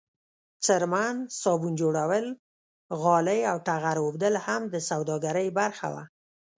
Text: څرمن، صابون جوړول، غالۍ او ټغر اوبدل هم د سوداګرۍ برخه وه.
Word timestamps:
څرمن، 0.65 1.15
صابون 1.41 1.73
جوړول، 1.81 2.25
غالۍ 3.01 3.39
او 3.51 3.57
ټغر 3.67 3.97
اوبدل 4.03 4.33
هم 4.45 4.61
د 4.73 4.75
سوداګرۍ 4.89 5.47
برخه 5.59 5.87
وه. 5.93 6.03